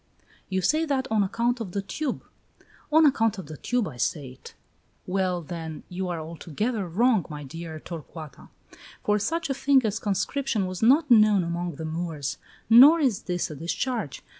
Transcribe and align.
"You 0.49 0.63
say 0.63 0.83
that 0.85 1.07
on 1.11 1.21
account 1.21 1.59
of 1.59 1.73
the 1.73 1.81
tube." 1.83 2.23
"On 2.91 3.05
account 3.05 3.37
of 3.37 3.45
the 3.45 3.55
tube 3.57 3.87
I 3.87 3.97
say 3.97 4.29
it." 4.29 4.55
"Well, 5.05 5.43
then, 5.43 5.83
you 5.89 6.09
are 6.09 6.19
altogether 6.19 6.87
wrong, 6.87 7.23
my 7.29 7.43
dear 7.43 7.79
Torcuata, 7.79 8.49
for 9.03 9.19
such 9.19 9.51
a 9.51 9.53
thing 9.53 9.85
as 9.85 9.99
conscription 9.99 10.65
was 10.65 10.81
not 10.81 11.11
known 11.11 11.43
among 11.43 11.75
the 11.75 11.85
Moors, 11.85 12.39
nor 12.67 12.99
is 12.99 13.21
this 13.29 13.51
a 13.51 13.55
discharge. 13.55 14.23